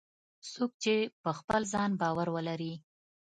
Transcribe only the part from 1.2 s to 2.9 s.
په خپل ځان باور ولري